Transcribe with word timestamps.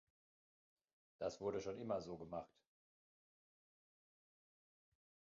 Das 1.19 1.39
wurde 1.41 1.59
schon 1.61 1.77
immer 1.77 2.01
so 2.01 2.17
gemacht! 2.17 2.49